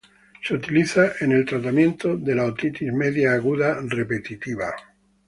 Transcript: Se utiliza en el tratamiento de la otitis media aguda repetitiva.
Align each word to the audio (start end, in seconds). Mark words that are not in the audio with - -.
Se 0.43 0.55
utiliza 0.55 1.11
en 1.19 1.31
el 1.31 1.45
tratamiento 1.45 2.17
de 2.17 2.33
la 2.33 2.45
otitis 2.45 2.91
media 2.91 3.33
aguda 3.33 3.77
repetitiva. 3.83 4.73